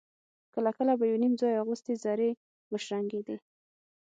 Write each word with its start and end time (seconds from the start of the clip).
کله 0.53 0.69
کله 0.77 0.93
به 0.99 1.05
يو 1.11 1.17
_نيم 1.23 1.33
ځای 1.41 1.53
اغوستې 1.61 1.93
زرې 2.03 2.29
وشرنګېدې. 2.71 3.37